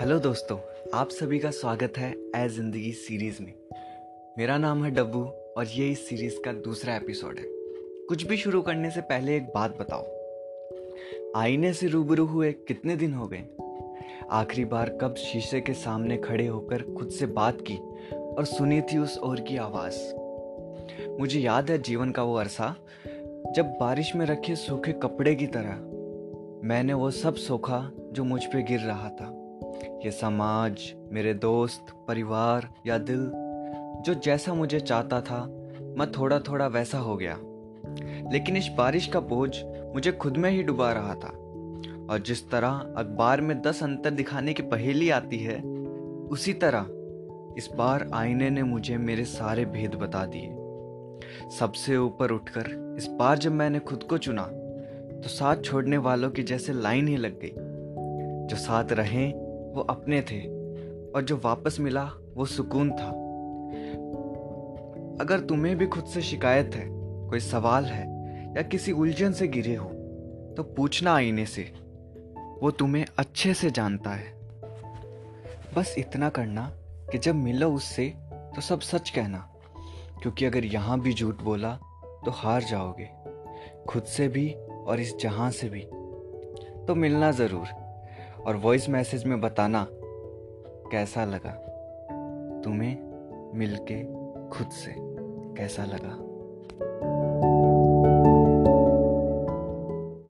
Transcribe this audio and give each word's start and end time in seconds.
Hello 0.00 0.18
दोस्तों, 0.18 0.58
आप 0.94 1.08
सभी 1.08 1.38
का 1.38 1.50
स्वागत 1.50 1.92
है 1.98 2.12
ए 2.36 2.48
ज़िंदगी 2.48 2.92
सीरीज़ 2.92 3.42
में। 3.42 3.52
मेरा 4.38 4.58
नाम 4.58 4.84
है 4.84 4.90
डब्बू 4.90 5.24
और 5.56 5.66
ये 5.66 5.90
इस 5.90 6.08
सीरीज़ 6.08 6.40
का 6.44 6.52
दूसरा 6.52 6.96
एपिसोड 6.96 7.38
है। 7.38 7.44
कुछ 8.08 8.26
भी 8.26 8.36
शुरू 8.36 8.62
करने 8.62 8.90
से 8.90 9.00
पहले 9.00 9.36
एक 9.36 9.42
बात 9.54 9.78
बताओ। 9.78 10.02
आईने 11.36 11.72
से 11.72 11.86
रूबरू 11.86 12.26
हुए 12.26 12.52
कितने 12.52 12.96
दिन 12.96 13.14
हो 13.14 13.26
गए? 13.26 13.44
आखिरी 14.30 14.64
बार 14.64 14.98
कब 15.00 15.14
शीशे 15.14 15.60
के 15.60 15.72
सामने 15.72 16.16
खड़े 16.16 16.46
होकर 16.46 16.82
खुद 16.82 17.10
से 17.10 17.26
बात 17.26 17.58
की 17.60 17.76
और 18.16 18.44
सुनी 18.44 18.80
थी 18.80 18.98
उस 18.98 19.18
और 19.18 19.40
की 19.40 19.56
आवाज़? 19.56 20.14
मुझे 21.20 21.40
याद 21.40 21.70
है 21.70 21.78
जीवन 21.78 22.10
का 22.10 22.22
वो 22.22 22.34
अरसा, 22.34 22.76
जब 23.56 23.76
बारिश 23.80 24.16
में 24.16 24.26
रखे 24.26 24.56
सूखे 24.56 24.92
कपड़े 24.92 25.34
की 25.34 25.46
तरह। 25.46 25.76
मैंने 26.68 26.94
वो 26.94 27.10
सब 27.10 27.34
सोखा 27.34 27.92
जो 28.12 28.24
मुझ 28.24 28.44
पे 28.44 28.62
गिर 28.62 28.80
रहा 28.80 29.08
था। 29.08 29.43
ये 29.82 30.10
समाज, 30.10 30.94
मेरे 31.12 31.34
दोस्त, 31.34 31.86
परिवार 32.08 32.68
या 32.86 32.98
दिल, 32.98 33.30
जो 34.06 34.14
जैसा 34.14 34.54
मुझे 34.54 34.80
चाहता 34.80 35.20
था, 35.20 35.46
मैं 35.98 36.12
थोड़ा 36.12 36.38
थोड़ा 36.38 36.66
वैसा 36.66 36.98
हो 36.98 37.16
गया। 37.16 37.38
लेकिन 38.32 38.56
इस 38.56 38.70
बारिश 38.78 39.06
का 39.06 39.20
बोझ 39.20 39.56
मुझे 39.64 40.12
खुद 40.12 40.36
में 40.36 40.50
ही 40.50 40.62
डुबा 40.62 40.92
रहा 40.92 41.14
था। 41.14 41.28
और 42.10 42.22
जिस 42.26 42.50
तरह 42.50 42.68
अखबार 42.96 43.40
में 43.40 43.62
दस 43.62 43.82
अंतर 43.82 44.10
दिखाने 44.10 44.52
की 44.52 44.62
पहेली 44.62 45.10
आती 45.10 45.38
है, 45.38 45.62
उसी 46.28 46.52
तरह 46.52 46.86
इस 47.58 47.68
बार 47.76 48.10
आईने 48.14 48.50
ने 48.50 48.62
मुझे 48.62 48.96
मेरे 48.96 49.24
सारे 49.24 49.64
भेद 49.64 49.94
बता 49.94 50.26
दिए। 50.26 50.50
सबसे 51.58 51.96
ऊपर 51.96 52.30
उठकर 52.30 52.94
इस 52.98 53.06
बार 53.06 53.38
जब 53.38 53.52
मैंने 53.52 53.78
खुद 53.78 54.02
को 54.02 54.18
चुना 54.18 54.42
तो 55.14 55.28
साथ 55.28 55.56
छोड़ने 55.56 55.96
वालों 55.96 56.30
की 56.30 56.42
जैसे 56.42 56.72
लाइन 56.72 57.08
ही 57.08 57.16
लग 57.16 57.40
गई। 57.40 57.52
जो 58.46 58.56
साथ 58.56 58.84
रहें 58.92 59.43
वो 59.74 59.80
अपने 59.80 60.20
थे 60.22 60.40
और 61.10 61.22
जो 61.22 61.36
वापस 61.44 61.76
मिला 61.80 62.04
वो 62.34 62.44
सुकून 62.44 62.90
था। 62.90 63.08
अगर 65.20 65.40
तुम्हें 65.40 65.76
भी 65.78 65.86
खुद 65.86 66.04
से 66.04 66.22
शिकायत 66.22 66.74
है, 66.74 66.86
कोई 67.28 67.40
सवाल 67.40 67.84
है 67.84 68.06
या 68.56 68.62
किसी 68.62 68.92
उलझन 68.92 69.32
से 69.32 69.48
गिरे 69.48 69.74
हो 69.74 69.88
तो 70.56 70.62
पूछना 70.62 71.14
आईने 71.14 71.46
से। 71.46 71.62
वो 72.62 72.70
तुम्हें 72.70 73.04
अच्छे 73.18 73.54
से 73.54 73.70
जानता 73.70 74.10
है। 74.10 74.32
बस 75.76 75.94
इतना 75.98 76.28
करना 76.28 76.70
कि 77.12 77.18
जब 77.18 77.34
मिलो 77.34 77.72
उससे 77.72 78.08
तो 78.32 78.60
सब 78.60 78.80
सच 78.80 79.10
कहना। 79.10 79.38
क्योंकि 80.22 80.44
अगर 80.44 80.64
यहाँ 80.64 81.00
भी 81.00 81.14
झूठ 81.14 81.42
बोला 81.42 81.74
तो 82.24 82.30
हार 82.30 82.62
जाओगे। 82.62 83.08
खुद 83.88 84.02
से 84.02 84.28
भी 84.28 84.50
और 84.86 85.00
इस 85.00 85.16
जहाँ 85.16 85.50
से 85.50 85.68
भी। 85.68 85.80
तो 86.86 86.94
मिलना 86.94 87.30
ज़रूर। 87.30 87.83
और 88.46 88.56
वॉइस 88.56 88.88
मैसेज 88.88 89.24
में 89.24 89.40
बताना 89.40 89.88
कैसा 90.92 91.24
लगा? 91.24 91.50
तुम्हें 92.64 92.98
मिलके 93.54 94.04
खुद 94.48 94.68
से 94.68 94.94
कैसा 95.56 95.84
लगा? 95.84 96.34